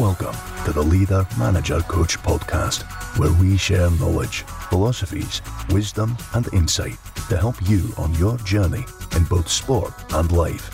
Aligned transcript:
Welcome 0.00 0.34
to 0.64 0.72
the 0.72 0.82
Leader 0.82 1.24
Manager 1.38 1.78
Coach 1.82 2.18
podcast, 2.18 2.82
where 3.16 3.32
we 3.40 3.56
share 3.56 3.88
knowledge, 3.92 4.40
philosophies, 4.68 5.40
wisdom, 5.70 6.16
and 6.34 6.52
insight 6.52 6.96
to 7.28 7.36
help 7.36 7.54
you 7.68 7.92
on 7.96 8.12
your 8.14 8.36
journey 8.38 8.84
in 9.14 9.22
both 9.26 9.48
sport 9.48 9.94
and 10.14 10.32
life. 10.32 10.68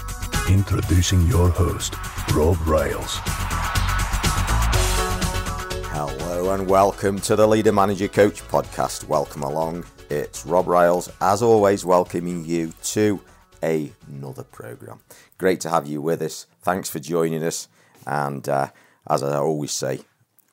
Introducing 0.48 1.26
your 1.26 1.50
host, 1.50 1.96
Rob 2.32 2.56
Styles. 2.64 3.20
Hello 5.92 6.54
and 6.54 6.66
welcome 6.66 7.18
to 7.20 7.36
the 7.36 7.46
Leader 7.46 7.72
Manager 7.72 8.08
Coach 8.08 8.42
podcast. 8.48 9.06
Welcome 9.06 9.42
along. 9.42 9.84
It's 10.08 10.46
Rob 10.46 10.64
Styles, 10.64 11.10
as 11.20 11.42
always, 11.42 11.84
welcoming 11.84 12.46
you 12.46 12.72
to 12.84 13.20
another 13.62 14.44
program. 14.44 15.00
Great 15.36 15.60
to 15.60 15.68
have 15.68 15.86
you 15.86 16.00
with 16.00 16.22
us. 16.22 16.46
Thanks 16.62 16.88
for 16.88 17.00
joining 17.00 17.44
us. 17.44 17.68
And 18.06 18.48
uh, 18.48 18.68
as 19.10 19.24
I 19.24 19.36
always 19.36 19.72
say, 19.72 20.00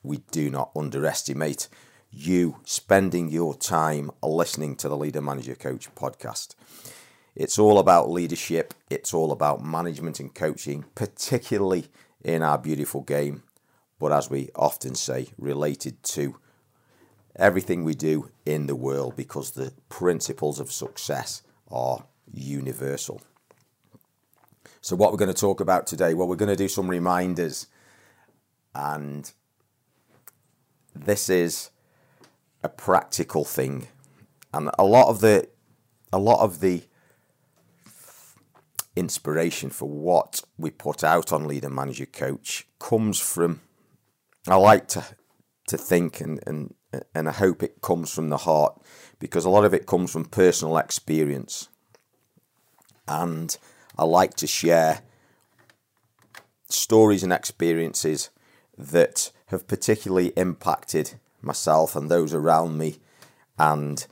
we 0.02 0.18
do 0.32 0.50
not 0.50 0.72
underestimate 0.76 1.70
you 2.10 2.58
spending 2.66 3.30
your 3.30 3.56
time 3.56 4.10
listening 4.24 4.76
to 4.78 4.90
the 4.90 4.98
Leader 4.98 5.22
Manager 5.22 5.54
Coach 5.54 5.94
podcast. 5.94 6.56
It's 7.36 7.60
all 7.60 7.78
about 7.78 8.10
leadership, 8.10 8.74
it's 8.90 9.14
all 9.14 9.32
about 9.32 9.64
management 9.64 10.20
and 10.20 10.34
coaching, 10.34 10.86
particularly 10.96 11.90
in 12.24 12.42
our 12.42 12.58
beautiful 12.58 13.02
game, 13.02 13.44
but 14.00 14.12
as 14.12 14.28
we 14.30 14.50
often 14.56 14.96
say, 14.96 15.28
related 15.38 16.02
to 16.04 16.40
everything 17.36 17.84
we 17.84 17.94
do 17.94 18.32
in 18.44 18.66
the 18.66 18.76
world 18.76 19.16
because 19.16 19.52
the 19.52 19.72
principles 19.88 20.60
of 20.60 20.72
success 20.72 21.44
are 21.70 22.06
universal. 22.34 23.22
So, 24.82 24.96
what 24.96 25.12
we're 25.12 25.18
going 25.18 25.34
to 25.34 25.40
talk 25.40 25.60
about 25.60 25.86
today? 25.86 26.16
Well, 26.16 26.28
we're 26.28 26.36
going 26.36 26.50
to 26.50 26.56
do 26.56 26.68
some 26.68 26.90
reminders, 26.90 27.68
and 28.78 29.32
this 30.96 31.30
is 31.30 31.72
a 32.64 32.70
practical 32.70 33.44
thing, 33.44 33.88
and 34.54 34.70
a 34.78 34.86
lot 34.86 35.08
of 35.08 35.20
the 35.20 35.50
a 36.14 36.20
lot 36.20 36.40
of 36.42 36.60
the 36.60 36.84
inspiration 38.96 39.70
for 39.70 39.90
what 39.90 40.42
we 40.58 40.70
put 40.70 41.04
out 41.04 41.34
on 41.34 41.48
Leader 41.48 41.70
Manager 41.70 42.06
Coach 42.06 42.68
comes 42.80 43.20
from. 43.20 43.62
I 44.48 44.56
like 44.56 44.88
to 44.90 45.04
to 45.68 45.78
think 45.78 46.22
and 46.22 46.40
and 46.46 46.76
and 47.14 47.28
I 47.28 47.34
hope 47.34 47.64
it 47.64 47.82
comes 47.82 48.14
from 48.14 48.30
the 48.30 48.38
heart 48.38 48.80
because 49.20 49.44
a 49.44 49.50
lot 49.50 49.66
of 49.66 49.74
it 49.74 49.86
comes 49.86 50.12
from 50.12 50.26
personal 50.26 50.78
experience 50.78 51.68
and 53.08 53.58
I 53.98 54.06
like 54.06 54.36
to 54.36 54.48
share 54.48 55.02
stories 56.70 57.24
and 57.24 57.34
experiences 57.34 58.30
that 58.78 59.32
have 59.48 59.68
particularly 59.68 60.28
impacted 60.38 61.16
myself 61.42 61.96
and 61.96 62.10
those 62.10 62.34
around 62.34 62.78
me 62.78 62.98
and 63.58 64.06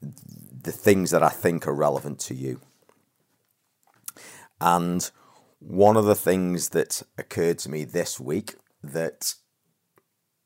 the 0.00 0.72
things 0.72 1.10
that 1.10 1.22
I 1.22 1.28
think 1.28 1.66
are 1.66 1.74
relevant 1.74 2.18
to 2.20 2.34
you. 2.34 2.60
And 4.60 5.10
one 5.60 5.96
of 5.96 6.04
the 6.04 6.14
things 6.14 6.70
that 6.70 7.02
occurred 7.16 7.58
to 7.60 7.70
me 7.70 7.84
this 7.84 8.20
week 8.20 8.54
that 8.82 9.34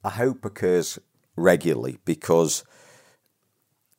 I 0.03 0.11
hope 0.11 0.45
occurs 0.45 0.99
regularly 1.37 1.99
because 2.05 2.65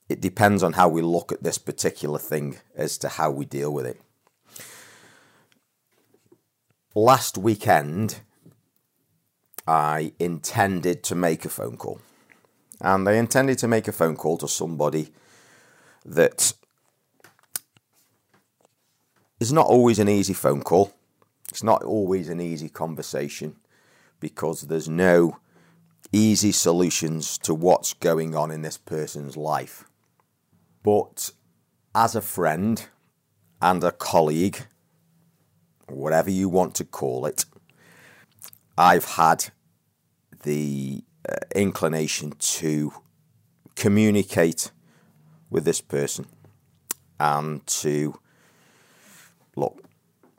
it 0.07 0.21
depends 0.21 0.61
on 0.61 0.73
how 0.73 0.87
we 0.87 1.01
look 1.01 1.31
at 1.31 1.43
this 1.43 1.57
particular 1.57 2.19
thing 2.19 2.57
as 2.75 2.97
to 2.99 3.09
how 3.09 3.31
we 3.31 3.45
deal 3.45 3.73
with 3.73 3.85
it. 3.85 3.99
Last 6.93 7.37
weekend, 7.37 8.21
I 9.67 10.13
intended 10.19 11.03
to 11.03 11.15
make 11.15 11.45
a 11.45 11.49
phone 11.49 11.77
call. 11.77 11.99
And 12.81 13.07
I 13.07 13.13
intended 13.13 13.57
to 13.59 13.67
make 13.67 13.87
a 13.87 13.91
phone 13.91 14.15
call 14.15 14.37
to 14.39 14.47
somebody 14.47 15.09
that 16.05 16.53
is 19.39 19.51
not 19.51 19.67
always 19.67 19.99
an 19.99 20.09
easy 20.09 20.33
phone 20.33 20.61
call. 20.61 20.93
It's 21.49 21.63
not 21.63 21.83
always 21.83 22.29
an 22.29 22.41
easy 22.41 22.69
conversation 22.69 23.55
because 24.19 24.61
there's 24.61 24.89
no 24.89 25.37
easy 26.11 26.51
solutions 26.51 27.37
to 27.39 27.53
what's 27.53 27.93
going 27.93 28.35
on 28.35 28.51
in 28.51 28.61
this 28.61 28.77
person's 28.77 29.35
life. 29.35 29.85
But 30.83 31.31
as 31.93 32.15
a 32.15 32.21
friend 32.21 32.85
and 33.61 33.83
a 33.83 33.91
colleague, 33.91 34.67
whatever 35.87 36.29
you 36.29 36.49
want 36.49 36.75
to 36.75 36.85
call 36.85 37.25
it, 37.25 37.45
I've 38.77 39.05
had 39.05 39.51
the 40.45 41.03
uh, 41.27 41.35
inclination 41.55 42.31
to 42.39 42.93
communicate 43.75 44.71
with 45.49 45.65
this 45.65 45.81
person 45.81 46.25
and 47.19 47.65
to 47.67 48.17
look, 49.55 49.83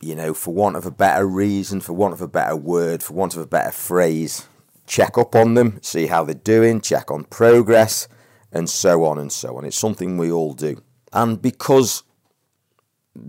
you 0.00 0.14
know, 0.14 0.32
for 0.32 0.54
want 0.54 0.76
of 0.76 0.86
a 0.86 0.90
better 0.90 1.26
reason, 1.26 1.80
for 1.80 1.92
want 1.92 2.14
of 2.14 2.20
a 2.20 2.28
better 2.28 2.56
word, 2.56 3.02
for 3.02 3.14
want 3.14 3.34
of 3.34 3.42
a 3.42 3.46
better 3.46 3.72
phrase, 3.72 4.46
check 4.86 5.18
up 5.18 5.34
on 5.34 5.54
them, 5.54 5.78
see 5.82 6.06
how 6.06 6.24
they're 6.24 6.34
doing, 6.34 6.80
check 6.80 7.10
on 7.10 7.24
progress, 7.24 8.08
and 8.52 8.70
so 8.70 9.04
on 9.04 9.18
and 9.18 9.32
so 9.32 9.56
on. 9.56 9.64
It's 9.64 9.76
something 9.76 10.16
we 10.16 10.30
all 10.30 10.54
do. 10.54 10.82
And 11.12 11.40
because 11.40 12.02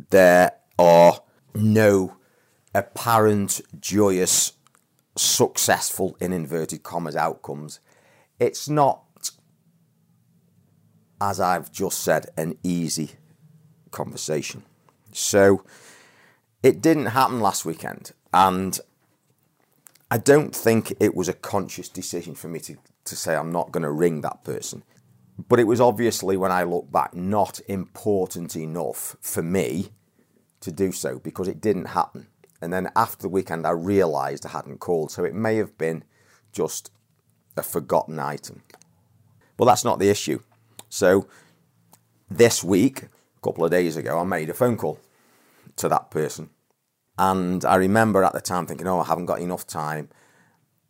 there 0.09 0.51
are 0.77 1.21
no 1.55 2.17
apparent, 2.73 3.61
joyous, 3.79 4.53
successful, 5.17 6.17
in 6.19 6.33
inverted 6.33 6.83
commas, 6.83 7.15
outcomes, 7.15 7.79
it's 8.39 8.69
not, 8.69 9.03
as 11.19 11.39
I've 11.39 11.71
just 11.71 11.99
said, 11.99 12.27
an 12.37 12.57
easy 12.63 13.11
conversation. 13.91 14.63
So 15.11 15.63
it 16.61 16.81
didn't 16.81 17.07
happen 17.07 17.39
last 17.39 17.65
weekend. 17.65 18.11
And 18.33 18.79
I 20.11 20.17
don't 20.17 20.55
think 20.55 20.93
it 20.99 21.15
was 21.15 21.27
a 21.27 21.33
conscious 21.33 21.89
decision 21.89 22.35
for 22.35 22.47
me 22.47 22.59
to, 22.61 22.77
to 23.05 23.15
say 23.15 23.35
I'm 23.35 23.51
not 23.51 23.71
going 23.71 23.83
to 23.83 23.91
ring 23.91 24.21
that 24.21 24.43
person. 24.43 24.83
But 25.49 25.59
it 25.59 25.65
was 25.65 25.79
obviously, 25.79 26.35
when 26.35 26.51
I 26.51 26.63
look 26.63 26.91
back, 26.91 27.13
not 27.13 27.59
important 27.67 28.55
enough 28.55 29.15
for 29.21 29.43
me 29.43 29.89
to 30.61 30.71
do 30.71 30.91
so 30.91 31.19
because 31.19 31.47
it 31.47 31.61
didn't 31.61 31.85
happen. 31.85 32.27
And 32.61 32.73
then 32.73 32.89
after 32.95 33.23
the 33.23 33.29
weekend, 33.29 33.67
I 33.67 33.71
realised 33.71 34.45
I 34.45 34.49
hadn't 34.49 34.79
called. 34.79 35.11
So 35.11 35.23
it 35.23 35.35
may 35.35 35.57
have 35.57 35.77
been 35.77 36.03
just 36.51 36.91
a 37.55 37.63
forgotten 37.63 38.19
item. 38.19 38.63
But 39.57 39.65
that's 39.65 39.85
not 39.85 39.99
the 39.99 40.09
issue. 40.09 40.39
So 40.89 41.27
this 42.29 42.63
week, 42.63 43.03
a 43.03 43.41
couple 43.43 43.63
of 43.63 43.71
days 43.71 43.95
ago, 43.95 44.19
I 44.19 44.23
made 44.23 44.49
a 44.49 44.53
phone 44.53 44.77
call 44.77 44.99
to 45.77 45.89
that 45.89 46.11
person. 46.11 46.49
And 47.17 47.65
I 47.65 47.75
remember 47.75 48.23
at 48.23 48.33
the 48.33 48.41
time 48.41 48.67
thinking, 48.67 48.87
oh, 48.87 48.99
I 48.99 49.05
haven't 49.05 49.25
got 49.25 49.39
enough 49.39 49.65
time. 49.65 50.09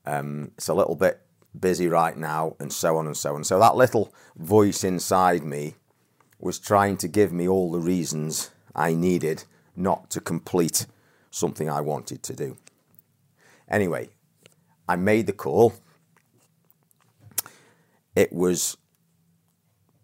Um, 0.05 0.51
it's 0.57 0.67
a 0.67 0.73
little 0.73 0.95
bit 0.95 1.21
busy 1.57 1.87
right 1.87 2.15
now, 2.17 2.55
and 2.59 2.71
so 2.71 2.97
on 2.97 3.07
and 3.07 3.17
so 3.17 3.35
on. 3.35 3.43
So 3.43 3.59
that 3.59 3.75
little 3.75 4.13
voice 4.35 4.83
inside 4.83 5.43
me 5.43 5.75
was 6.39 6.59
trying 6.59 6.97
to 6.97 7.07
give 7.07 7.31
me 7.31 7.47
all 7.47 7.71
the 7.71 7.79
reasons 7.79 8.51
I 8.75 8.93
needed 8.93 9.45
not 9.75 10.09
to 10.11 10.21
complete 10.21 10.85
something 11.31 11.69
I 11.69 11.81
wanted 11.81 12.23
to 12.23 12.33
do. 12.33 12.57
Anyway, 13.69 14.09
I 14.87 14.95
made 14.95 15.27
the 15.27 15.33
call. 15.33 15.73
It 18.15 18.31
was 18.33 18.77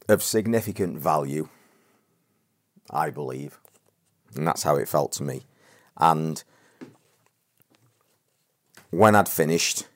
of 0.09 0.21
significant 0.21 0.99
value, 0.99 1.47
I 2.89 3.09
believe, 3.09 3.59
and 4.35 4.45
that's 4.45 4.63
how 4.63 4.75
it 4.75 4.89
felt 4.89 5.13
to 5.13 5.23
me. 5.23 5.43
And 5.97 6.43
when 8.89 9.15
I'd 9.15 9.29
finished, 9.29 9.87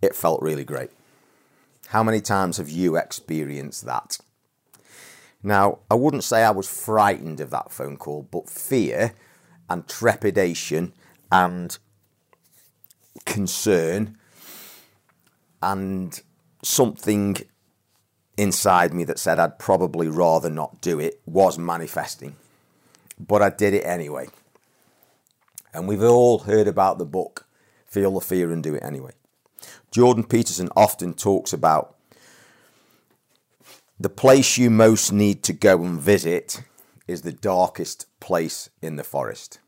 it 0.00 0.16
felt 0.16 0.42
really 0.42 0.64
great. 0.64 0.90
How 1.88 2.02
many 2.02 2.20
times 2.20 2.56
have 2.56 2.68
you 2.68 2.96
experienced 2.96 3.84
that? 3.86 4.18
Now, 5.42 5.78
I 5.90 5.94
wouldn't 5.94 6.24
say 6.24 6.42
I 6.42 6.50
was 6.50 6.68
frightened 6.68 7.40
of 7.40 7.50
that 7.50 7.70
phone 7.70 7.96
call, 7.96 8.22
but 8.22 8.48
fear 8.48 9.12
and 9.68 9.86
trepidation 9.88 10.92
and 11.30 11.78
concern 13.24 14.16
and 15.62 16.20
something 16.62 17.36
inside 18.36 18.94
me 18.94 19.04
that 19.04 19.18
said 19.18 19.38
I'd 19.38 19.58
probably 19.58 20.08
rather 20.08 20.48
not 20.48 20.80
do 20.80 21.00
it 21.00 21.20
was 21.26 21.58
manifesting. 21.58 22.36
But 23.18 23.42
I 23.42 23.50
did 23.50 23.74
it 23.74 23.84
anyway. 23.84 24.28
And 25.74 25.88
we've 25.88 26.02
all 26.02 26.40
heard 26.40 26.68
about 26.68 26.98
the 26.98 27.04
book, 27.04 27.46
Feel 27.86 28.12
the 28.12 28.20
Fear 28.20 28.52
and 28.52 28.62
Do 28.62 28.74
It 28.74 28.82
Anyway. 28.82 29.12
Jordan 29.90 30.24
Peterson 30.24 30.68
often 30.76 31.14
talks 31.14 31.52
about 31.52 31.96
the 33.98 34.08
place 34.08 34.56
you 34.56 34.70
most 34.70 35.12
need 35.12 35.42
to 35.42 35.52
go 35.52 35.82
and 35.82 36.00
visit 36.00 36.62
is 37.08 37.22
the 37.22 37.32
darkest 37.32 38.06
place 38.20 38.70
in 38.80 38.96
the 38.96 39.02
forest. 39.02 39.58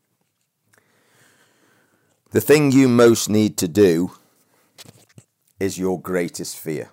The 2.31 2.41
thing 2.41 2.71
you 2.71 2.89
most 2.89 3.29
need 3.29 3.57
to 3.59 3.67
do 3.67 4.13
is 5.59 5.79
your 5.79 6.01
greatest 6.01 6.57
fear. 6.57 6.91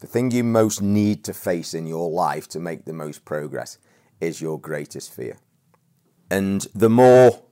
The 0.00 0.06
thing 0.06 0.30
you 0.30 0.44
most 0.44 0.80
need 0.80 1.24
to 1.24 1.34
face 1.34 1.74
in 1.74 1.88
your 1.88 2.08
life 2.08 2.46
to 2.50 2.60
make 2.60 2.84
the 2.84 2.92
most 2.92 3.24
progress 3.24 3.78
is 4.20 4.40
your 4.40 4.60
greatest 4.60 5.12
fear. 5.12 5.38
And 6.30 6.66
the 6.74 6.90
more 6.90 7.42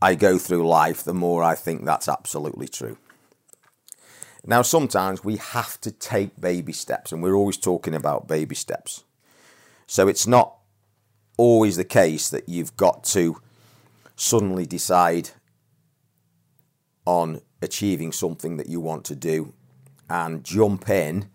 I 0.00 0.14
go 0.14 0.38
through 0.38 0.68
life, 0.68 1.02
the 1.02 1.14
more 1.14 1.42
I 1.42 1.56
think 1.56 1.84
that's 1.84 2.08
absolutely 2.08 2.68
true. 2.68 2.98
Now, 4.46 4.62
sometimes 4.62 5.24
we 5.24 5.36
have 5.36 5.80
to 5.80 5.90
take 5.90 6.40
baby 6.40 6.72
steps, 6.72 7.10
and 7.10 7.22
we're 7.22 7.34
always 7.34 7.56
talking 7.56 7.94
about 7.94 8.28
baby 8.28 8.54
steps. 8.54 9.02
So 9.86 10.06
it's 10.06 10.26
not 10.26 10.57
always 11.38 11.76
the 11.76 11.84
case 11.84 12.28
that 12.28 12.48
you've 12.48 12.76
got 12.76 13.04
to 13.04 13.40
suddenly 14.16 14.66
decide 14.66 15.30
on 17.06 17.40
achieving 17.62 18.12
something 18.12 18.58
that 18.58 18.68
you 18.68 18.80
want 18.80 19.04
to 19.06 19.16
do 19.16 19.54
and 20.10 20.44
jump 20.44 20.90
in 20.90 21.30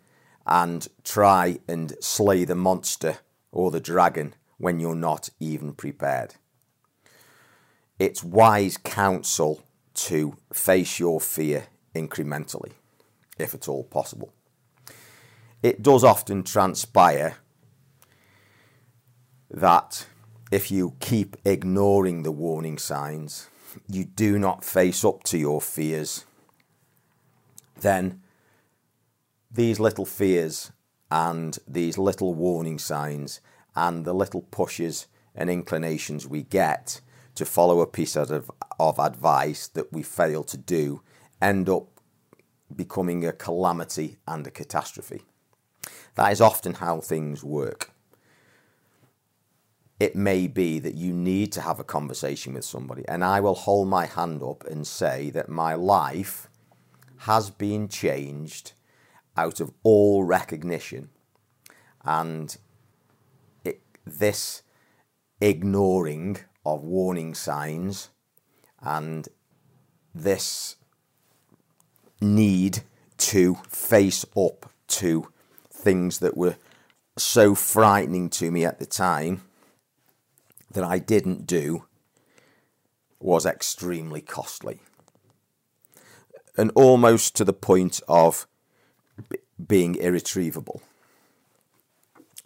and 0.46 0.88
try 1.04 1.58
and 1.68 1.96
slay 2.00 2.46
the 2.46 2.54
monster 2.54 3.18
or 3.52 3.72
the 3.72 3.80
dragon 3.80 4.36
when 4.58 4.80
you're 4.80 4.94
not 4.94 5.30
even 5.40 5.74
prepared. 5.74 6.36
It's 7.98 8.24
wise 8.24 8.78
counsel 8.78 9.64
to 9.96 10.36
face 10.52 11.00
your 11.00 11.22
fear 11.22 11.68
incrementally, 11.96 12.72
if 13.38 13.54
at 13.54 13.68
all 13.68 13.84
possible. 13.84 14.34
It 15.62 15.82
does 15.82 16.04
often 16.04 16.44
transpire 16.44 17.38
that 19.54 20.08
if 20.52 20.72
you 20.72 20.96
keep 21.00 21.38
ignoring 21.46 22.24
the 22.24 22.32
warning 22.32 22.78
signs, 22.78 23.50
you 23.88 24.04
do 24.04 24.40
not 24.40 24.64
face 24.64 25.06
up 25.06 25.24
to 25.24 25.38
your 25.38 25.62
fears, 25.62 26.26
then 27.80 28.22
these 29.52 29.80
little 29.80 30.06
fears 30.06 30.72
and 31.12 31.60
these 31.68 31.98
little 31.98 32.34
warning 32.34 32.80
signs 32.80 33.40
and 33.76 34.06
the 34.06 34.14
little 34.14 34.42
pushes 34.42 35.08
and 35.36 35.50
inclinations 35.50 36.28
we 36.28 36.44
get 36.44 37.02
to 37.36 37.46
follow 37.46 37.82
a 37.82 37.88
piece 37.88 38.16
of, 38.16 38.52
of 38.80 39.00
advice 39.00 39.68
that 39.68 39.92
we 39.92 40.04
fail 40.04 40.44
to 40.44 40.58
do 40.58 41.02
end 41.42 41.70
up 41.70 41.88
becoming 42.76 43.26
a 43.26 43.32
calamity 43.32 44.18
and 44.28 44.48
a 44.48 44.52
catastrophe. 44.52 45.22
That 46.16 46.32
is 46.32 46.42
often 46.42 46.76
how 46.76 47.02
things 47.02 47.44
work. 47.44 47.93
It 50.04 50.18
may 50.18 50.48
be 50.48 50.80
that 50.80 50.96
you 50.96 51.14
need 51.14 51.54
to 51.54 51.62
have 51.62 51.80
a 51.80 51.86
conversation 51.86 52.56
with 52.56 52.66
somebody, 52.66 53.06
and 53.08 53.24
I 53.24 53.40
will 53.40 53.56
hold 53.56 53.88
my 53.88 54.06
hand 54.06 54.44
up 54.44 54.66
and 54.66 54.86
say 54.86 55.30
that 55.30 55.48
my 55.48 55.76
life 55.76 56.50
has 57.20 57.50
been 57.50 57.88
changed 57.88 58.74
out 59.38 59.62
of 59.62 59.72
all 59.82 60.26
recognition. 60.26 61.08
And 62.04 62.58
it, 63.64 63.82
this 64.06 64.64
ignoring 65.40 66.40
of 66.66 66.84
warning 66.84 67.34
signs 67.34 68.10
and 68.82 69.30
this 70.14 70.76
need 72.20 72.84
to 73.20 73.56
face 73.70 74.26
up 74.36 74.70
to 75.00 75.30
things 75.72 76.20
that 76.20 76.36
were 76.36 76.58
so 77.18 77.56
frightening 77.56 78.30
to 78.32 78.52
me 78.52 78.66
at 78.66 78.80
the 78.80 78.86
time 78.86 79.44
that 80.74 80.84
I 80.84 81.00
didn't 81.00 81.48
do 81.48 81.86
was 83.20 83.46
extremely 83.46 84.22
costly. 84.22 84.82
And 86.58 86.72
almost 86.76 87.36
to 87.38 87.46
the 87.46 87.54
point 87.54 88.02
of 88.08 88.48
being 89.68 89.96
irretrievable. 89.96 90.82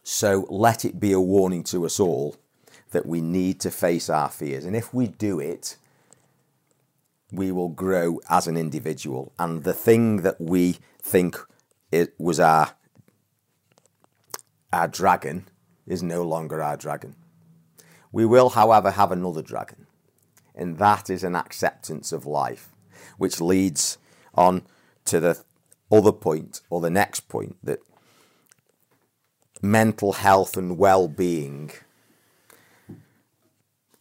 So 0.04 0.46
let 0.50 0.86
it 0.86 1.00
be 1.00 1.12
a 1.12 1.20
warning 1.20 1.64
to 1.66 1.86
us 1.86 2.00
all 2.00 2.38
that 2.92 3.06
we 3.06 3.22
need 3.22 3.60
to 3.62 3.72
face 3.72 4.10
our 4.10 4.30
fears. 4.30 4.64
And 4.64 4.76
if 4.76 4.94
we 4.94 5.08
do 5.08 5.40
it, 5.40 5.78
we 7.32 7.52
will 7.52 7.70
grow 7.70 8.22
as 8.30 8.48
an 8.48 8.56
individual. 8.56 9.34
And 9.38 9.64
the 9.64 9.74
thing 9.74 10.18
that 10.18 10.40
we 10.40 10.78
think 11.02 11.38
it 11.92 12.14
was 12.18 12.40
our, 12.40 12.72
our 14.72 14.88
dragon 14.88 15.50
is 15.86 16.02
no 16.02 16.24
longer 16.24 16.62
our 16.62 16.78
dragon. 16.78 17.16
We 18.12 18.26
will, 18.26 18.50
however, 18.50 18.92
have 18.92 19.12
another 19.12 19.42
dragon, 19.42 19.88
and 20.56 20.78
that 20.78 21.10
is 21.10 21.24
an 21.24 21.36
acceptance 21.36 22.12
of 22.12 22.26
life, 22.26 22.70
which 23.18 23.42
leads 23.42 23.98
on 24.34 24.64
to 25.06 25.20
the 25.20 25.44
other 25.92 26.12
point 26.12 26.62
or 26.70 26.82
the 26.82 26.90
next 26.90 27.28
point 27.28 27.58
that 27.64 27.80
mental 29.62 30.14
health 30.14 30.58
and 30.58 30.78
well 30.78 31.08
being, 31.08 31.72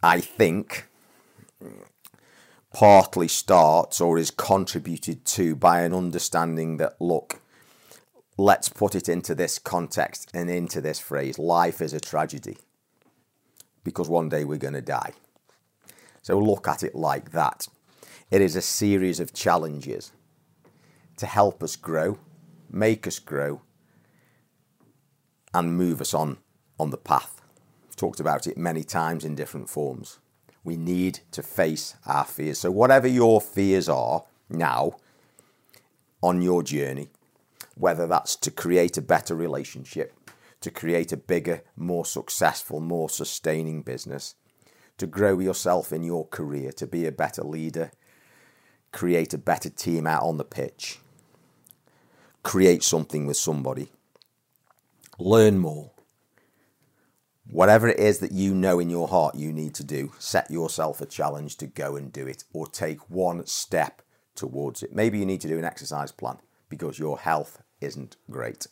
I 0.02 0.20
think, 0.20 0.88
partly 2.72 3.28
starts 3.28 4.00
or 4.00 4.18
is 4.18 4.30
contributed 4.30 5.24
to 5.24 5.56
by 5.56 5.80
an 5.80 5.94
understanding 5.94 6.76
that, 6.76 7.00
look, 7.00 7.40
let's 8.36 8.68
put 8.68 8.94
it 8.94 9.08
into 9.08 9.34
this 9.34 9.58
context 9.58 10.30
and 10.34 10.50
into 10.50 10.80
this 10.80 10.98
phrase 10.98 11.38
life 11.38 11.80
is 11.80 11.94
a 11.94 12.00
tragedy 12.00 12.58
because 13.86 14.08
one 14.08 14.28
day 14.28 14.42
we're 14.42 14.58
going 14.58 14.74
to 14.74 14.82
die. 14.82 15.12
So 16.20 16.40
look 16.40 16.66
at 16.66 16.82
it 16.82 16.96
like 16.96 17.30
that. 17.30 17.68
It 18.32 18.42
is 18.42 18.56
a 18.56 18.60
series 18.60 19.20
of 19.20 19.32
challenges 19.32 20.10
to 21.18 21.26
help 21.26 21.62
us 21.62 21.76
grow, 21.76 22.18
make 22.68 23.06
us 23.06 23.20
grow, 23.20 23.62
and 25.54 25.76
move 25.76 26.00
us 26.00 26.12
on 26.12 26.38
on 26.80 26.90
the 26.90 26.96
path. 26.96 27.40
I've 27.88 27.94
talked 27.94 28.18
about 28.18 28.48
it 28.48 28.58
many 28.58 28.82
times 28.82 29.24
in 29.24 29.36
different 29.36 29.70
forms. 29.70 30.18
We 30.64 30.76
need 30.76 31.20
to 31.30 31.44
face 31.44 31.94
our 32.06 32.24
fears. 32.24 32.58
So, 32.58 32.72
whatever 32.72 33.06
your 33.06 33.40
fears 33.40 33.88
are 33.88 34.24
now 34.50 34.96
on 36.20 36.42
your 36.42 36.64
journey, 36.64 37.08
whether 37.76 38.08
that's 38.08 38.34
to 38.34 38.50
create 38.50 38.98
a 38.98 39.02
better 39.02 39.36
relationship, 39.36 40.12
to 40.66 40.70
create 40.72 41.12
a 41.12 41.16
bigger, 41.16 41.62
more 41.76 42.04
successful, 42.04 42.80
more 42.80 43.08
sustaining 43.08 43.82
business, 43.82 44.34
to 44.98 45.06
grow 45.06 45.38
yourself 45.38 45.92
in 45.92 46.02
your 46.02 46.26
career, 46.26 46.72
to 46.72 46.88
be 46.88 47.06
a 47.06 47.12
better 47.12 47.44
leader, 47.44 47.92
create 48.90 49.32
a 49.32 49.38
better 49.38 49.70
team 49.70 50.08
out 50.08 50.24
on 50.24 50.38
the 50.38 50.44
pitch, 50.44 50.98
create 52.42 52.82
something 52.82 53.26
with 53.26 53.36
somebody, 53.36 53.92
learn 55.20 55.56
more. 55.56 55.92
Whatever 57.48 57.86
it 57.86 58.00
is 58.00 58.18
that 58.18 58.32
you 58.32 58.52
know 58.52 58.80
in 58.80 58.90
your 58.90 59.06
heart 59.06 59.36
you 59.36 59.52
need 59.52 59.72
to 59.74 59.84
do, 59.84 60.14
set 60.18 60.50
yourself 60.50 61.00
a 61.00 61.06
challenge 61.06 61.58
to 61.58 61.68
go 61.68 61.94
and 61.94 62.12
do 62.12 62.26
it 62.26 62.42
or 62.52 62.66
take 62.66 63.08
one 63.08 63.46
step 63.46 64.02
towards 64.34 64.82
it. 64.82 64.92
Maybe 64.92 65.20
you 65.20 65.26
need 65.26 65.42
to 65.42 65.48
do 65.48 65.60
an 65.60 65.64
exercise 65.64 66.10
plan 66.10 66.38
because 66.68 66.98
your 66.98 67.20
health 67.20 67.62
isn't 67.80 68.16
great. 68.28 68.66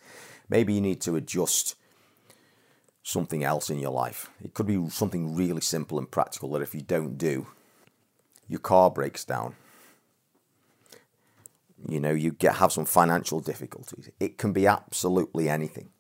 Maybe 0.49 0.75
you 0.75 0.81
need 0.81 1.01
to 1.03 1.15
adjust 1.15 1.77
something 3.05 3.45
else 3.45 3.71
in 3.71 3.79
your 3.79 3.93
life. 3.93 4.31
It 4.43 4.55
could 4.55 4.67
be 4.67 4.89
something 4.91 5.37
really 5.37 5.61
simple 5.61 5.99
and 5.99 6.11
practical 6.11 6.51
that 6.51 6.63
if 6.63 6.75
you 6.75 6.81
don't 6.81 7.17
do, 7.17 7.47
your 8.49 8.59
car 8.59 8.91
breaks 8.91 9.25
down 9.25 9.55
you 11.89 12.01
know, 12.01 12.13
you 12.13 12.33
get 12.33 12.57
have 12.57 12.73
some 12.73 12.85
financial 12.85 13.41
difficulties. 13.41 14.11
It 14.19 14.39
can 14.39 14.53
be 14.53 14.67
absolutely 14.67 15.49
anything. 15.49 15.91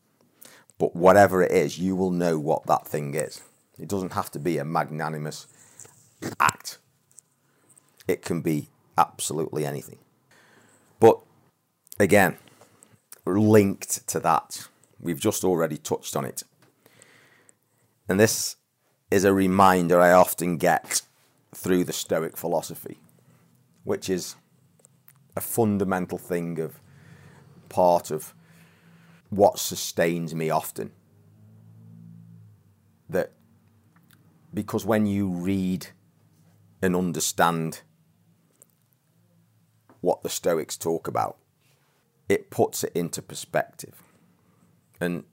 But 0.78 0.96
whatever 0.96 1.42
it 1.42 1.52
is, 1.52 1.78
you 1.78 1.94
will 1.94 2.10
know 2.10 2.38
what 2.38 2.66
that 2.66 2.86
thing 2.86 3.14
is. 3.14 3.42
It 3.78 3.88
doesn't 3.88 4.12
have 4.12 4.30
to 4.32 4.38
be 4.38 4.58
a 4.58 4.64
magnanimous 4.64 5.46
act. 6.40 6.78
It 8.08 8.22
can 8.22 8.40
be 8.40 8.68
absolutely 8.96 9.66
anything. 9.66 9.98
But 11.00 11.20
again, 11.98 12.38
linked 13.26 14.06
to 14.08 14.20
that, 14.20 14.68
we've 15.00 15.20
just 15.20 15.44
already 15.44 15.76
touched 15.76 16.16
on 16.16 16.24
it. 16.24 16.42
And 18.08 18.20
this 18.20 18.56
is 19.10 19.24
a 19.24 19.32
reminder 19.32 20.00
I 20.00 20.12
often 20.12 20.56
get 20.56 21.02
through 21.54 21.84
the 21.84 21.92
Stoic 21.92 22.36
philosophy, 22.36 22.98
which 23.84 24.10
is 24.10 24.36
a 25.36 25.40
fundamental 25.40 26.18
thing 26.18 26.58
of 26.58 26.80
part 27.68 28.10
of 28.10 28.34
what 29.30 29.58
sustains 29.58 30.34
me 30.34 30.50
often. 30.50 30.92
That 33.08 33.32
because 34.52 34.84
when 34.84 35.06
you 35.06 35.28
read 35.28 35.88
and 36.80 36.94
understand 36.94 37.82
what 40.00 40.22
the 40.22 40.28
Stoics 40.28 40.76
talk 40.76 41.08
about, 41.08 41.38
it 42.28 42.50
puts 42.50 42.84
it 42.84 42.92
into 42.94 43.22
perspective. 43.22 44.02
And 45.00 45.24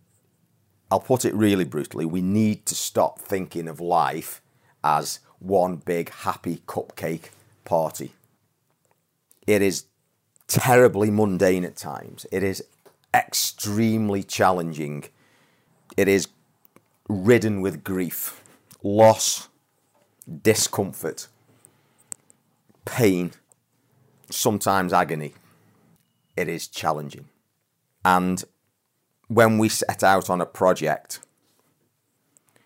I'll 0.92 1.00
put 1.00 1.26
it 1.26 1.34
really 1.36 1.66
brutally 1.66 2.06
we 2.06 2.22
need 2.22 2.66
to 2.68 2.76
stop 2.76 3.20
thinking 3.20 3.68
of 3.68 3.80
life 3.80 4.42
as 4.84 5.20
one 5.40 5.78
big 5.78 6.12
happy 6.12 6.62
cupcake 6.68 7.30
party 7.66 8.14
It 9.48 9.62
is 9.62 9.86
terribly 10.48 11.12
mundane 11.12 11.66
at 11.66 11.76
times. 11.78 12.26
It 12.32 12.44
is 12.44 12.64
extremely 13.14 14.24
challenging. 14.24 15.06
It 15.98 16.08
is 16.08 16.28
ridden 17.10 17.62
with 17.62 17.84
grief, 17.84 18.42
loss, 18.84 19.50
discomfort, 20.44 21.28
pain, 22.86 23.32
sometimes 24.30 24.94
agony. 24.94 25.34
It 26.38 26.50
is 26.50 26.68
challenging. 26.68 27.26
And 28.06 28.44
when 29.32 29.58
we 29.58 29.70
set 29.70 30.04
out 30.04 30.30
on 30.30 30.42
a 30.42 30.46
project, 30.46 31.20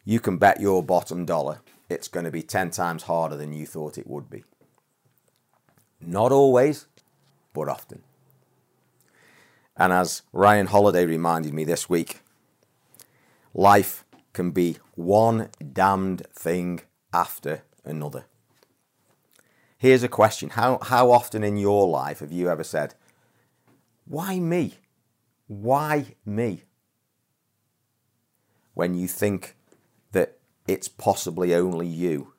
you 0.03 0.19
can 0.19 0.37
bet 0.37 0.59
your 0.59 0.81
bottom 0.81 1.23
dollar 1.23 1.61
it's 1.87 2.07
going 2.07 2.23
to 2.23 2.31
be 2.31 2.41
10 2.41 2.71
times 2.71 3.03
harder 3.03 3.37
than 3.37 3.53
you 3.53 3.67
thought 3.67 3.99
it 3.99 4.07
would 4.07 4.27
be. 4.27 4.43
Not 6.01 6.31
always, 6.31 6.87
but 7.53 7.69
often. 7.69 8.01
And 9.77 9.93
as 9.93 10.23
Ryan 10.33 10.65
Holiday 10.65 11.05
reminded 11.05 11.53
me 11.53 11.65
this 11.65 11.87
week, 11.87 12.21
life 13.53 14.03
can 14.33 14.49
be 14.49 14.77
one 14.95 15.49
damned 15.73 16.23
thing 16.33 16.81
after 17.13 17.61
another. 17.83 18.25
Here's 19.77 20.01
a 20.01 20.07
question 20.07 20.49
How, 20.49 20.79
how 20.81 21.11
often 21.11 21.43
in 21.43 21.57
your 21.57 21.87
life 21.87 22.21
have 22.21 22.31
you 22.31 22.49
ever 22.49 22.63
said, 22.63 22.95
Why 24.05 24.39
me? 24.39 24.79
Why 25.47 26.15
me? 26.25 26.63
When 28.73 28.95
you 28.95 29.07
think 29.07 29.55
that 30.11 30.37
it's 30.67 30.87
possibly 30.87 31.53
only 31.53 31.87
you 31.87 32.33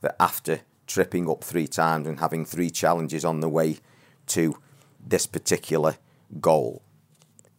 that 0.00 0.16
after 0.20 0.60
tripping 0.86 1.30
up 1.30 1.44
three 1.44 1.66
times 1.66 2.06
and 2.06 2.18
having 2.20 2.44
three 2.44 2.70
challenges 2.70 3.24
on 3.24 3.40
the 3.40 3.48
way 3.48 3.78
to 4.26 4.58
this 5.04 5.26
particular 5.26 5.96
goal, 6.40 6.82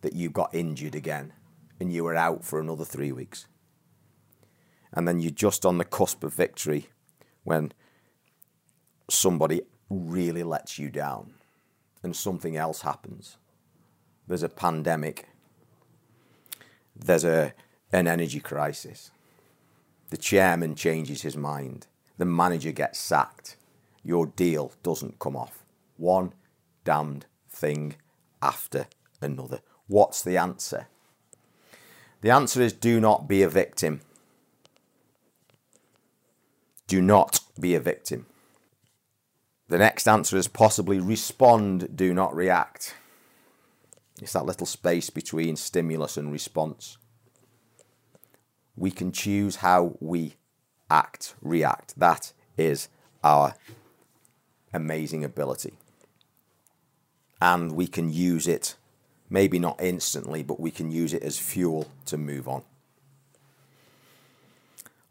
that 0.01 0.13
you 0.13 0.29
got 0.29 0.53
injured 0.53 0.95
again 0.95 1.33
and 1.79 1.91
you 1.91 2.03
were 2.03 2.15
out 2.15 2.43
for 2.43 2.59
another 2.59 2.85
three 2.85 3.11
weeks. 3.11 3.47
And 4.91 5.07
then 5.07 5.19
you're 5.19 5.31
just 5.31 5.65
on 5.65 5.79
the 5.79 5.85
cusp 5.85 6.23
of 6.23 6.33
victory 6.33 6.89
when 7.43 7.71
somebody 9.09 9.61
really 9.89 10.43
lets 10.43 10.77
you 10.77 10.89
down 10.89 11.33
and 12.03 12.15
something 12.15 12.55
else 12.55 12.81
happens. 12.81 13.37
There's 14.27 14.43
a 14.43 14.49
pandemic, 14.49 15.27
there's 16.95 17.25
a, 17.25 17.53
an 17.91 18.07
energy 18.07 18.39
crisis, 18.39 19.11
the 20.09 20.17
chairman 20.17 20.75
changes 20.75 21.23
his 21.23 21.35
mind, 21.35 21.87
the 22.17 22.25
manager 22.25 22.71
gets 22.71 22.99
sacked, 22.99 23.57
your 24.03 24.27
deal 24.27 24.71
doesn't 24.83 25.19
come 25.19 25.35
off. 25.35 25.63
One 25.97 26.33
damned 26.83 27.25
thing 27.49 27.95
after 28.41 28.87
another. 29.21 29.61
What's 29.87 30.21
the 30.21 30.37
answer? 30.37 30.87
The 32.21 32.29
answer 32.29 32.61
is 32.61 32.73
do 32.73 32.99
not 32.99 33.27
be 33.27 33.43
a 33.43 33.49
victim. 33.49 34.01
Do 36.87 37.01
not 37.01 37.39
be 37.59 37.75
a 37.75 37.79
victim. 37.79 38.25
The 39.67 39.77
next 39.77 40.07
answer 40.07 40.37
is 40.37 40.47
possibly 40.47 40.99
respond, 40.99 41.95
do 41.95 42.13
not 42.13 42.35
react. 42.35 42.95
It's 44.23 44.31
that 44.31 44.45
little 44.45 44.65
space 44.65 45.09
between 45.09 45.57
stimulus 45.57 46.15
and 46.15 46.31
response. 46.31 46.97
We 48.77 48.89
can 48.89 49.11
choose 49.11 49.57
how 49.57 49.97
we 49.99 50.35
act, 50.89 51.35
react. 51.41 51.99
That 51.99 52.31
is 52.57 52.87
our 53.21 53.55
amazing 54.73 55.25
ability. 55.25 55.73
And 57.41 57.73
we 57.73 57.85
can 57.85 58.13
use 58.13 58.47
it, 58.47 58.77
maybe 59.29 59.59
not 59.59 59.81
instantly, 59.83 60.41
but 60.41 60.57
we 60.57 60.71
can 60.71 60.89
use 60.89 61.13
it 61.13 61.21
as 61.21 61.37
fuel 61.37 61.91
to 62.05 62.17
move 62.17 62.47
on. 62.47 62.63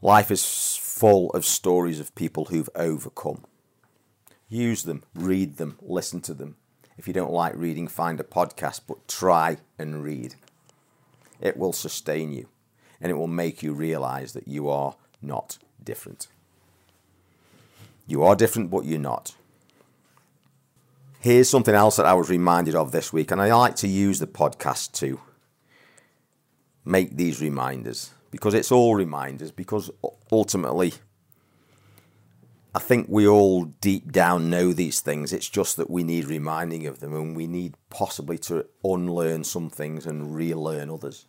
Life 0.01 0.31
is 0.31 0.75
full 0.81 1.29
of 1.33 1.45
stories 1.45 2.01
of 2.01 2.15
people 2.15 2.47
who've 2.47 2.71
overcome. 2.75 3.45
Use 4.49 4.85
them, 4.85 5.03
read 5.15 5.59
them, 5.59 5.77
listen 5.83 6.23
to 6.23 6.33
them. 6.33 6.57
If 6.99 7.07
you 7.07 7.13
don't 7.13 7.33
like 7.33 7.55
reading, 7.57 7.89
find 7.89 8.21
a 8.21 8.25
podcast, 8.25 8.83
but 8.87 9.09
try 9.09 9.59
and 9.79 10.05
read. 10.05 10.35
It 11.41 11.57
will 11.57 11.73
sustain 11.73 12.33
you 12.33 12.49
and 13.01 13.11
it 13.11 13.15
will 13.15 13.27
make 13.27 13.63
you 13.63 13.73
realize 13.73 14.33
that 14.33 14.47
you 14.47 14.69
are 14.69 14.95
not 15.21 15.59
different. 15.83 16.29
You 18.07 18.23
are 18.23 18.37
different, 18.37 18.71
but 18.71 18.85
you're 18.85 18.99
not. 18.99 19.35
Here's 21.21 21.49
something 21.49 21.75
else 21.75 21.97
that 21.97 22.07
I 22.07 22.15
was 22.15 22.31
reminded 22.31 22.75
of 22.75 22.93
this 22.93 23.13
week, 23.13 23.31
and 23.31 23.41
I 23.41 23.53
like 23.55 23.77
to 23.77 23.89
use 23.89 24.19
the 24.19 24.27
podcast 24.27 24.93
to 24.95 25.21
make 26.85 27.17
these 27.17 27.41
reminders 27.41 28.11
because 28.31 28.55
it's 28.55 28.73
all 28.73 28.95
reminders, 28.97 29.51
because 29.51 29.91
ultimately, 30.31 30.95
I 32.75 32.79
think 32.79 33.07
we 33.09 33.27
all 33.29 33.65
deep 33.65 34.13
down 34.13 34.49
know 34.49 34.73
these 34.73 35.01
things. 35.01 35.33
It's 35.33 35.49
just 35.49 35.77
that 35.77 35.91
we 35.91 36.03
need 36.03 36.25
reminding 36.25 36.87
of 36.87 37.01
them 37.01 37.15
and 37.15 37.37
we 37.37 37.47
need 37.47 37.75
possibly 37.91 38.39
to 38.39 38.67
unlearn 38.83 39.45
some 39.45 39.69
things 39.69 40.07
and 40.07 40.35
relearn 40.35 40.89
others. 40.89 41.27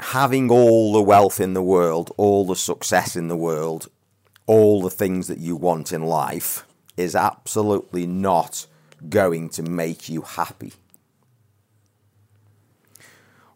Having 0.00 0.50
all 0.50 0.92
the 0.92 1.02
wealth 1.02 1.38
in 1.38 1.52
the 1.52 1.62
world, 1.62 2.12
all 2.16 2.46
the 2.46 2.56
success 2.56 3.14
in 3.14 3.28
the 3.28 3.36
world, 3.36 3.88
all 4.46 4.80
the 4.80 4.90
things 4.90 5.28
that 5.28 5.38
you 5.38 5.54
want 5.54 5.92
in 5.92 6.02
life 6.02 6.66
is 6.96 7.14
absolutely 7.14 8.06
not 8.06 8.66
going 9.10 9.50
to 9.50 9.62
make 9.62 10.08
you 10.08 10.22
happy. 10.22 10.72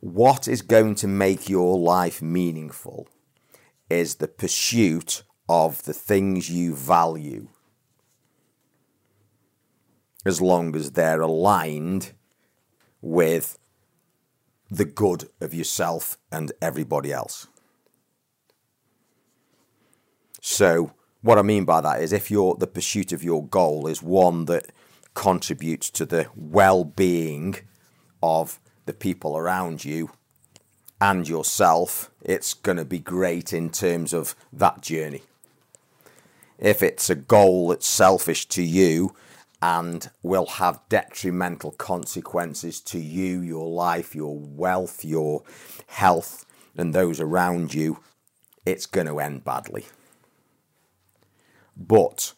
What 0.01 0.47
is 0.47 0.61
going 0.63 0.95
to 0.97 1.09
make 1.09 1.49
your 1.49 1.79
life 1.79 2.21
meaningful 2.21 3.09
is 3.89 4.17
the 4.17 4.29
pursuit 4.29 5.23
of 5.49 5.85
the 5.85 5.95
things 5.95 6.51
you 6.51 6.75
value 6.75 7.49
as 10.25 10.41
long 10.41 10.77
as 10.77 10.93
they're 10.93 11.23
aligned 11.23 12.13
with 13.01 13.59
the 14.71 14.85
good 14.85 15.31
of 15.41 15.55
yourself 15.55 16.19
and 16.31 16.53
everybody 16.61 17.13
else. 17.13 17.47
So, 20.41 20.93
what 21.23 21.39
I 21.39 21.43
mean 21.43 21.65
by 21.65 21.81
that 21.81 22.03
is 22.03 22.13
if 22.13 22.31
your 22.31 22.57
the 22.57 22.67
pursuit 22.67 23.13
of 23.13 23.25
your 23.25 23.47
goal 23.47 23.87
is 23.87 24.03
one 24.03 24.45
that 24.45 24.71
contributes 25.15 25.91
to 25.91 26.07
the 26.07 26.29
well-being 26.37 27.57
of 28.23 28.61
the 28.87 28.93
people 28.93 29.37
around 29.37 29.85
you 29.85 30.11
and 31.01 31.29
yourself, 31.29 32.11
it's 32.23 32.55
going 32.55 32.77
to 32.77 32.85
be 32.85 32.99
great 32.99 33.53
in 33.53 33.71
terms 33.71 34.13
of 34.13 34.37
that 34.53 34.81
journey 34.81 35.23
if 36.59 36.83
it's 36.83 37.09
a 37.09 37.15
goal 37.15 37.69
that's 37.69 37.87
selfish 37.87 38.47
to 38.47 38.63
you 38.63 39.15
and 39.63 40.11
will 40.23 40.47
have 40.47 40.81
detrimental 40.89 41.73
consequences 41.73 42.81
to 42.81 42.99
you, 42.99 43.41
your 43.41 43.69
life, 43.69 44.15
your 44.15 44.37
wealth, 44.39 45.05
your 45.05 45.43
health, 45.87 46.45
and 46.77 46.95
those 46.95 47.21
around 47.21 47.75
you, 47.75 47.99
it's 48.65 48.87
going 48.87 49.07
to 49.07 49.19
end 49.19 49.45
badly. 49.45 49.87
But 51.77 52.35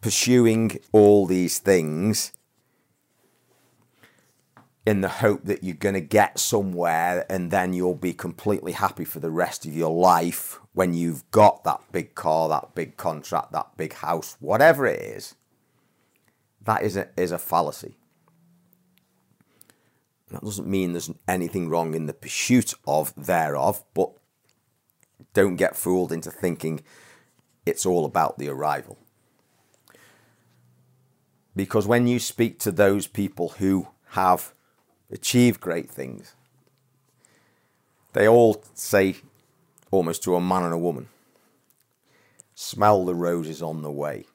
pursuing 0.00 0.78
all 0.92 1.26
these 1.26 1.58
things 1.58 2.32
in 4.86 5.00
the 5.00 5.08
hope 5.08 5.44
that 5.44 5.64
you're 5.64 5.74
going 5.74 5.94
to 5.94 6.00
get 6.00 6.38
somewhere 6.38 7.24
and 7.30 7.50
then 7.50 7.72
you'll 7.72 7.94
be 7.94 8.12
completely 8.12 8.72
happy 8.72 9.04
for 9.04 9.18
the 9.18 9.30
rest 9.30 9.64
of 9.64 9.74
your 9.74 9.94
life 9.94 10.60
when 10.74 10.92
you've 10.92 11.28
got 11.30 11.64
that 11.64 11.80
big 11.92 12.14
car, 12.14 12.48
that 12.48 12.74
big 12.74 12.96
contract, 12.96 13.52
that 13.52 13.76
big 13.76 13.94
house, 13.94 14.36
whatever 14.40 14.86
it 14.86 15.00
is, 15.00 15.36
that 16.62 16.82
is 16.82 16.96
a, 16.96 17.08
is 17.16 17.30
a 17.32 17.38
fallacy. 17.38 17.96
That 20.30 20.42
doesn't 20.42 20.66
mean 20.66 20.92
there's 20.92 21.10
anything 21.28 21.68
wrong 21.68 21.94
in 21.94 22.06
the 22.06 22.12
pursuit 22.12 22.74
of 22.88 23.14
thereof, 23.14 23.84
but 23.94 24.10
don't 25.32 25.56
get 25.56 25.76
fooled 25.76 26.10
into 26.10 26.30
thinking 26.30 26.82
it's 27.64 27.86
all 27.86 28.04
about 28.04 28.38
the 28.38 28.48
arrival. 28.48 28.98
Because 31.54 31.86
when 31.86 32.08
you 32.08 32.18
speak 32.18 32.58
to 32.60 32.72
those 32.72 33.06
people 33.06 33.50
who 33.58 33.88
have 34.10 34.52
achieved 35.10 35.60
great 35.60 35.88
things, 35.88 36.34
they 38.12 38.26
all 38.26 38.64
say 38.74 39.16
almost 39.94 40.22
to 40.24 40.34
a 40.36 40.40
man 40.40 40.64
and 40.64 40.74
a 40.74 40.78
woman. 40.78 41.08
Smell 42.54 43.04
the 43.04 43.14
roses 43.14 43.62
on 43.62 43.82
the 43.82 43.90
way. 43.90 44.26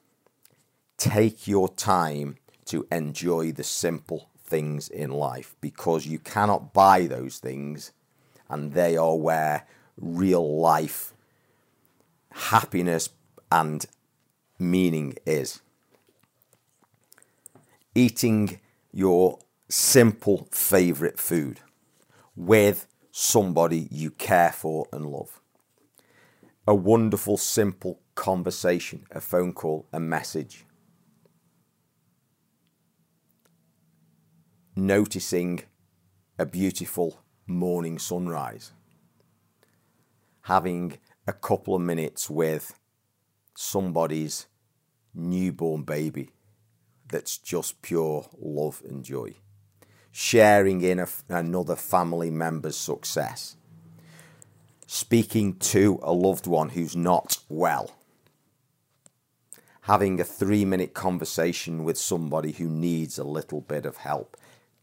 Take 0.96 1.46
your 1.48 1.68
time 1.68 2.36
to 2.66 2.86
enjoy 2.90 3.52
the 3.52 3.64
simple 3.64 4.28
things 4.44 4.88
in 4.88 5.10
life 5.10 5.54
because 5.60 6.06
you 6.06 6.18
cannot 6.18 6.72
buy 6.72 7.06
those 7.06 7.38
things, 7.38 7.92
and 8.48 8.72
they 8.72 8.96
are 8.96 9.16
where 9.16 9.66
real 9.96 10.60
life 10.60 11.12
happiness 12.32 13.10
and 13.50 13.86
meaning 14.58 15.14
is. 15.26 15.60
eating 17.94 18.60
your 18.92 19.38
simple 19.68 20.48
favourite 20.50 21.18
food 21.18 21.60
with 22.36 22.86
somebody 23.10 23.88
you 23.90 24.10
care 24.10 24.52
for 24.52 24.86
and 24.92 25.06
love. 25.06 25.39
A 26.70 26.74
wonderful, 26.74 27.36
simple 27.36 27.98
conversation, 28.14 29.04
a 29.10 29.20
phone 29.20 29.52
call, 29.52 29.88
a 29.92 29.98
message. 29.98 30.64
Noticing 34.76 35.62
a 36.38 36.46
beautiful 36.46 37.24
morning 37.44 37.98
sunrise. 37.98 38.70
Having 40.42 40.98
a 41.26 41.32
couple 41.32 41.74
of 41.74 41.82
minutes 41.82 42.30
with 42.30 42.78
somebody's 43.56 44.46
newborn 45.12 45.82
baby 45.82 46.30
that's 47.08 47.36
just 47.36 47.82
pure 47.82 48.28
love 48.38 48.80
and 48.88 49.02
joy. 49.02 49.34
Sharing 50.12 50.82
in 50.82 51.00
a, 51.00 51.08
another 51.28 51.74
family 51.74 52.30
member's 52.30 52.76
success. 52.76 53.56
Speaking 54.92 55.54
to 55.58 56.00
a 56.02 56.12
loved 56.12 56.48
one 56.48 56.70
who's 56.70 56.96
not 56.96 57.38
well. 57.48 57.92
Having 59.82 60.18
a 60.18 60.24
three 60.24 60.64
minute 60.64 60.94
conversation 60.94 61.84
with 61.84 61.96
somebody 61.96 62.50
who 62.50 62.68
needs 62.68 63.16
a 63.16 63.22
little 63.22 63.60
bit 63.60 63.86
of 63.86 63.98
help. 63.98 64.36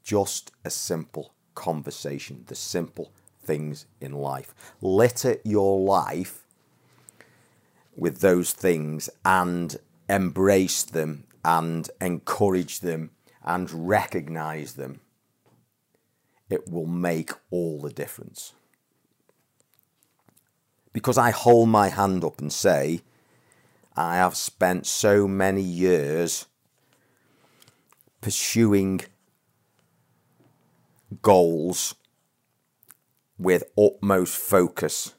Just 0.06 0.54
a 0.64 0.70
simple 0.70 1.34
conversation, 1.56 2.46
the 2.48 2.56
simple 2.56 3.12
things 3.44 3.86
in 4.00 4.14
life. 4.14 4.56
Litter 4.80 5.40
your 5.44 5.78
life 5.78 6.46
with 7.98 8.22
those 8.22 8.54
things 8.54 9.10
and 9.26 9.76
embrace 10.08 10.84
them 10.84 11.26
and 11.44 11.90
encourage 12.00 12.80
them 12.80 13.12
and 13.44 13.90
recognize 13.90 14.76
them, 14.76 15.02
it 16.50 16.70
will 16.70 16.88
make 16.88 17.32
all 17.52 17.82
the 17.82 17.92
difference. 17.92 18.54
Because 20.98 21.20
I 21.20 21.30
hold 21.30 21.70
my 21.70 21.90
hand 21.90 22.24
up 22.24 22.42
and 22.42 22.52
say, 22.52 23.02
I 23.96 24.16
have 24.16 24.36
spent 24.36 24.88
so 24.88 25.28
many 25.28 25.62
years 25.62 26.48
pursuing 28.20 29.02
goals 31.22 31.94
with 33.38 33.66
utmost 33.78 34.36
focus 34.40 35.14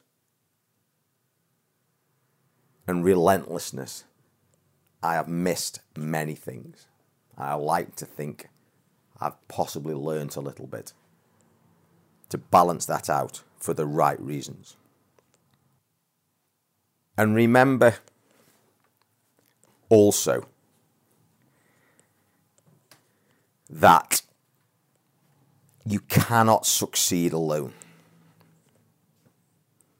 and 2.85 3.05
relentlessness 3.05 4.03
I 5.01 5.13
have 5.13 5.29
missed 5.29 5.79
many 5.95 6.35
things. 6.35 6.87
I 7.37 7.53
like 7.53 7.95
to 7.95 8.05
think 8.05 8.49
I've 9.21 9.47
possibly 9.47 9.93
learnt 9.93 10.35
a 10.35 10.41
little 10.41 10.67
bit 10.67 10.91
to 12.27 12.37
balance 12.37 12.85
that 12.87 13.09
out 13.09 13.43
for 13.57 13.73
the 13.73 13.85
right 13.85 14.19
reasons. 14.19 14.75
And 17.19 17.35
remember 17.35 17.95
also 19.89 20.47
that 23.69 24.21
you 25.85 25.99
cannot 25.99 26.65
succeed 26.65 27.33
alone. 27.33 27.73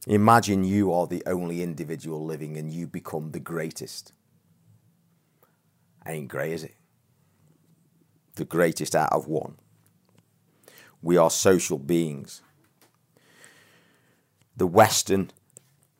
Imagine 0.07 0.63
you 0.63 0.93
are 0.93 1.07
the 1.07 1.21
only 1.25 1.61
individual 1.61 2.23
living 2.23 2.55
and 2.55 2.71
you 2.71 2.87
become 2.87 3.31
the 3.31 3.41
greatest 3.41 4.13
ain't 6.07 6.29
great, 6.29 6.53
is 6.53 6.63
it? 6.63 6.75
The 8.35 8.45
greatest 8.45 8.95
out 8.95 9.11
of 9.11 9.27
one. 9.27 9.57
We 11.01 11.17
are 11.17 11.29
social 11.29 11.77
beings. 11.77 12.41
The 14.55 14.67
Western 14.67 15.31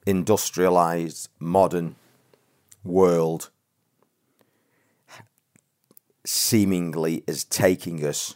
industrialized 0.05 1.29
modern 1.39 1.95
world 2.83 3.49
seemingly 6.25 7.23
is 7.27 7.43
taking 7.43 8.05
us 8.05 8.35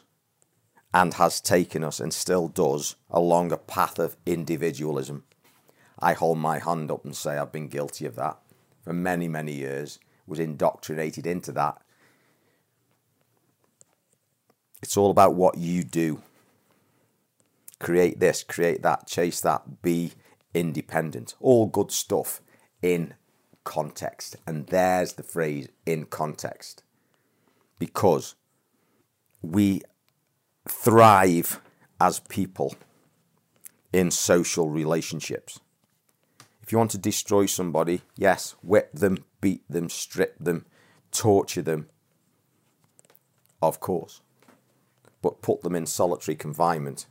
and 0.94 1.16
has 1.16 1.42
taken 1.42 1.84
us 1.84 2.00
and 2.00 2.14
still 2.14 2.48
does 2.48 2.96
along 3.10 3.52
a 3.52 3.58
path 3.58 4.00
of 4.00 4.16
individualism. 4.26 5.24
I 6.00 6.14
hold 6.14 6.38
my 6.38 6.60
hand 6.60 6.92
up 6.92 7.06
and 7.06 7.16
say 7.16 7.38
I've 7.38 7.52
been 7.52 7.68
guilty 7.68 8.06
of 8.06 8.16
that 8.16 8.38
for 8.84 8.94
many, 8.94 9.28
many 9.28 9.54
years 9.54 10.00
was 10.28 10.40
indoctrinated 10.40 11.26
into 11.26 11.52
that. 11.54 11.82
It's 14.82 14.98
all 14.98 15.12
about 15.12 15.36
what 15.36 15.58
you 15.58 15.84
do. 15.84 16.22
Create 17.80 18.20
this, 18.20 18.44
create 18.44 18.82
that, 18.84 19.08
chase 19.08 19.42
that, 19.42 19.82
be 19.82 20.12
independent. 20.54 21.36
All 21.40 21.68
good 21.68 21.92
stuff 21.92 22.42
in 22.82 23.14
context. 23.64 24.36
And 24.46 24.68
there's 24.68 25.14
the 25.14 25.24
phrase 25.24 25.70
in 25.86 26.06
context. 26.06 26.84
Because 27.80 28.36
we 29.42 29.82
thrive 30.68 31.60
as 32.00 32.20
people 32.20 32.76
in 33.92 34.12
social 34.12 34.70
relationships. 34.70 35.60
If 36.62 36.72
you 36.72 36.78
want 36.78 36.92
to 36.92 36.98
destroy 36.98 37.46
somebody, 37.46 38.02
yes, 38.16 38.56
whip 38.64 38.92
them, 38.94 39.26
beat 39.42 39.64
them, 39.70 39.90
strip 39.90 40.38
them, 40.40 40.66
torture 41.12 41.62
them, 41.62 41.90
of 43.62 43.80
course. 43.80 44.22
But 45.22 45.42
put 45.42 45.62
them 45.62 45.76
in 45.76 45.86
solitary 45.86 46.36
confinement. 46.36 47.06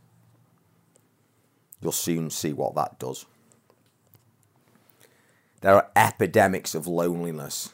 You'll 1.81 1.93
soon 1.93 2.31
see 2.31 2.53
what 2.53 2.75
that 2.75 2.99
does. 2.99 3.27
There 5.63 5.77
are 5.77 5.91
epidemics 5.95 6.75
of 6.75 6.89
loneliness 6.89 7.71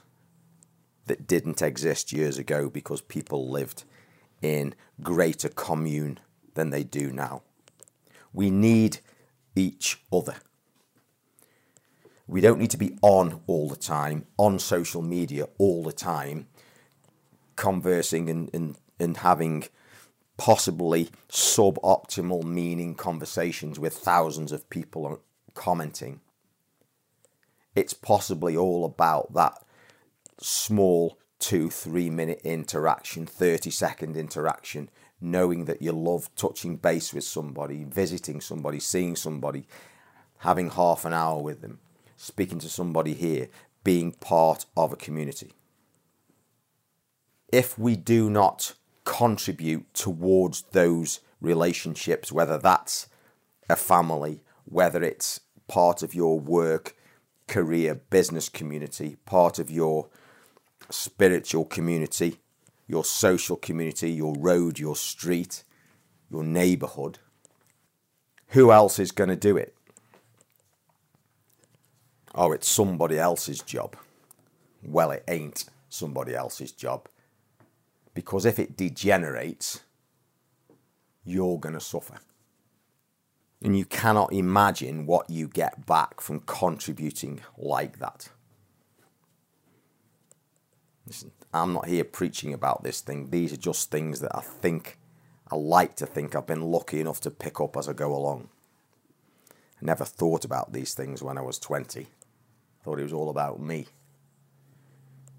that 1.06 1.26
didn't 1.26 1.62
exist 1.62 2.12
years 2.12 2.36
ago 2.36 2.68
because 2.68 3.00
people 3.00 3.50
lived 3.50 3.84
in 4.42 4.74
greater 5.02 5.48
commune 5.48 6.20
than 6.52 6.68
they 6.68 6.84
do 6.84 7.10
now. 7.10 7.42
We 8.34 8.50
need 8.50 8.98
each 9.56 10.02
other. 10.12 10.36
We 12.26 12.42
don't 12.42 12.58
need 12.58 12.70
to 12.72 12.76
be 12.76 12.98
on 13.00 13.40
all 13.46 13.70
the 13.70 13.76
time, 13.76 14.26
on 14.36 14.58
social 14.58 15.00
media 15.00 15.46
all 15.56 15.82
the 15.82 15.92
time, 15.92 16.46
conversing 17.56 18.28
and, 18.28 18.50
and, 18.52 18.76
and 19.00 19.16
having 19.16 19.64
possibly 20.36 21.08
suboptimal 21.30 22.44
meaning 22.44 22.94
conversations 22.94 23.78
with 23.78 23.94
thousands 23.94 24.52
of 24.52 24.68
people 24.68 25.22
commenting. 25.54 26.20
It's 27.78 27.94
possibly 27.94 28.56
all 28.56 28.84
about 28.84 29.32
that 29.34 29.62
small 30.40 31.18
two, 31.38 31.70
three 31.70 32.10
minute 32.10 32.40
interaction, 32.42 33.24
30 33.24 33.70
second 33.70 34.16
interaction, 34.16 34.90
knowing 35.20 35.66
that 35.66 35.80
you 35.80 35.92
love 35.92 36.28
touching 36.34 36.76
base 36.76 37.14
with 37.14 37.24
somebody, 37.24 37.84
visiting 37.84 38.40
somebody, 38.40 38.80
seeing 38.80 39.14
somebody, 39.14 39.66
having 40.38 40.70
half 40.70 41.04
an 41.04 41.12
hour 41.12 41.40
with 41.40 41.60
them 41.60 41.78
speaking 42.16 42.58
to 42.58 42.68
somebody 42.68 43.14
here, 43.14 43.48
being 43.84 44.10
part 44.10 44.66
of 44.76 44.92
a 44.92 44.96
community. 44.96 45.52
If 47.52 47.78
we 47.78 47.94
do 47.94 48.28
not 48.28 48.74
contribute 49.04 49.94
towards 49.94 50.62
those 50.72 51.20
relationships, 51.40 52.32
whether 52.32 52.58
that's 52.58 53.08
a 53.70 53.76
family, 53.76 54.42
whether 54.64 55.02
it's 55.02 55.40
part 55.68 56.02
of 56.02 56.12
your 56.12 56.40
work, 56.40 56.96
career, 57.48 57.94
business 57.96 58.48
community, 58.48 59.16
part 59.26 59.58
of 59.58 59.70
your 59.70 60.08
spiritual 60.90 61.64
community, 61.64 62.38
your 62.86 63.04
social 63.04 63.56
community, 63.56 64.12
your 64.12 64.34
road, 64.36 64.78
your 64.78 64.96
street, 64.96 65.64
your 66.30 66.44
neighborhood, 66.44 67.18
who 68.48 68.70
else 68.70 68.98
is 68.98 69.10
going 69.10 69.30
to 69.30 69.36
do 69.36 69.56
it? 69.56 69.74
oh, 72.38 72.52
it's 72.52 72.68
somebody 72.68 73.18
else's 73.18 73.60
job. 73.60 73.96
Well, 74.82 75.10
it 75.10 75.24
ain't 75.26 75.64
somebody 75.88 76.34
else's 76.34 76.70
job. 76.72 77.08
Because 78.14 78.46
if 78.46 78.58
it 78.58 78.76
degenerates, 78.76 79.80
you're 81.24 81.58
going 81.58 81.74
to 81.74 81.80
suffer. 81.80 82.18
And 83.62 83.76
you 83.76 83.84
cannot 83.84 84.32
imagine 84.32 85.06
what 85.06 85.28
you 85.28 85.48
get 85.48 85.84
back 85.86 86.20
from 86.20 86.40
contributing 86.40 87.40
like 87.56 87.98
that. 87.98 88.28
Listen, 91.06 91.32
I'm 91.52 91.72
not 91.72 91.88
here 91.88 92.04
preaching 92.04 92.52
about 92.52 92.84
this 92.84 93.00
thing. 93.00 93.30
These 93.30 93.52
are 93.52 93.56
just 93.56 93.90
things 93.90 94.20
that 94.20 94.36
I 94.36 94.40
think, 94.40 94.98
I 95.50 95.56
like 95.56 95.96
to 95.96 96.06
think 96.06 96.34
I've 96.34 96.46
been 96.46 96.62
lucky 96.62 97.00
enough 97.00 97.20
to 97.22 97.30
pick 97.30 97.60
up 97.60 97.76
as 97.76 97.88
I 97.88 97.94
go 97.94 98.14
along. 98.14 98.48
I 99.50 99.84
never 99.84 100.04
thought 100.04 100.44
about 100.44 100.72
these 100.72 100.94
things 100.94 101.22
when 101.22 101.38
I 101.38 101.42
was 101.42 101.58
20. 101.58 102.00
I 102.00 102.84
Thought 102.84 103.00
it 103.00 103.04
was 103.04 103.12
all 103.12 103.30
about 103.30 103.60
me. 103.60 103.88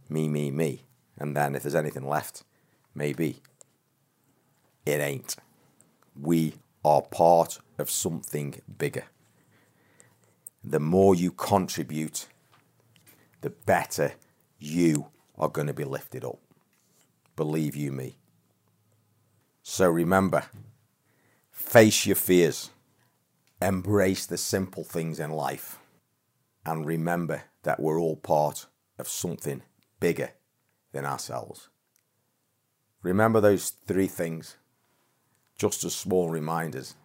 Me, 0.09 0.27
me, 0.27 0.51
me. 0.51 0.83
And 1.17 1.35
then 1.37 1.55
if 1.55 1.63
there's 1.63 1.75
anything 1.75 2.07
left, 2.07 2.43
Maybe. 2.99 3.41
It 4.85 4.99
ain't. 4.99 5.35
We 6.19 6.55
are 6.83 7.01
part 7.01 7.59
of 7.77 7.89
something 7.89 8.61
bigger. 8.77 9.05
The 10.63 10.79
more 10.79 11.15
you 11.15 11.31
contribute, 11.31 12.27
the 13.41 13.49
better 13.49 14.13
you 14.59 15.07
are 15.37 15.49
going 15.49 15.67
to 15.67 15.73
be 15.73 15.85
lifted 15.85 16.23
up. 16.23 16.39
Believe 17.35 17.75
you 17.75 17.91
me. 17.91 18.17
So 19.63 19.89
remember, 19.89 20.45
face 21.51 22.05
your 22.05 22.15
fears, 22.15 22.71
embrace 23.61 24.25
the 24.25 24.37
simple 24.37 24.83
things 24.83 25.19
in 25.19 25.31
life, 25.31 25.79
and 26.65 26.85
remember 26.85 27.43
that 27.63 27.79
we're 27.79 27.99
all 27.99 28.15
part 28.15 28.65
of 28.97 29.07
something 29.07 29.61
bigger 29.99 30.31
than 30.91 31.05
ourselves. 31.05 31.69
Remember 33.01 33.39
those 33.39 33.69
three 33.69 34.07
things, 34.07 34.57
just 35.59 35.83
as 35.83 35.93
small 35.93 36.29
reminders 36.29 36.95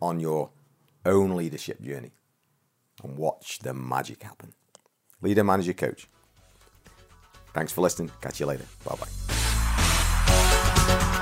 on 0.00 0.20
your 0.20 0.50
own 1.04 1.36
leadership 1.36 1.82
journey, 1.82 2.12
and 3.02 3.18
watch 3.18 3.58
the 3.58 3.74
magic 3.74 4.22
happen. 4.22 4.54
Leader, 5.20 5.44
manager, 5.44 5.74
coach. 5.74 6.08
Thanks 7.52 7.72
for 7.72 7.82
listening. 7.82 8.10
Catch 8.22 8.40
you 8.40 8.46
later. 8.46 8.64
Bye 8.84 8.96
bye. 8.96 9.34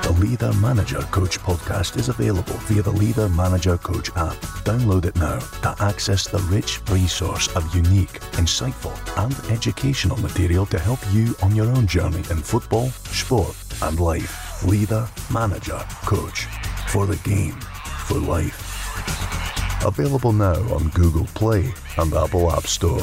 The 0.02 0.12
Leader 0.20 0.52
Manager 0.54 1.00
Coach 1.10 1.38
podcast 1.38 1.96
is 1.96 2.08
available 2.08 2.54
via 2.64 2.82
the 2.82 2.90
Leader 2.90 3.28
Manager 3.28 3.78
Coach 3.78 4.10
app. 4.10 4.36
Download 4.64 5.06
it 5.06 5.16
now 5.16 5.38
to 5.38 5.82
access 5.82 6.26
the 6.26 6.38
rich 6.50 6.80
resource 6.90 7.48
of 7.56 7.74
unique, 7.74 8.20
insightful, 8.32 8.94
and 9.24 9.32
educational 9.50 10.18
material 10.18 10.66
to 10.66 10.78
help 10.78 10.98
you 11.12 11.34
on 11.42 11.54
your 11.56 11.66
own 11.66 11.86
journey 11.86 12.18
in 12.30 12.42
football, 12.42 12.88
sport, 12.88 13.56
and 13.82 14.00
life. 14.00 14.64
Leader 14.64 15.08
Manager 15.30 15.78
Coach. 16.04 16.46
For 16.92 17.06
the 17.06 17.16
game, 17.26 17.58
for 18.04 18.18
life. 18.18 19.82
Available 19.82 20.34
now 20.34 20.60
on 20.74 20.90
Google 20.90 21.24
Play 21.34 21.72
and 21.96 22.12
Apple 22.12 22.52
App 22.52 22.66
Store. 22.66 23.00